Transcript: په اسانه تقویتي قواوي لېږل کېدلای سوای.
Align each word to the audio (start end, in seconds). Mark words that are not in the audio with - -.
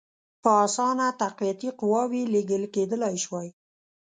په 0.43 0.51
اسانه 0.65 1.07
تقویتي 1.21 1.69
قواوي 1.79 2.21
لېږل 2.33 2.63
کېدلای 2.75 3.15
سوای. 3.25 3.47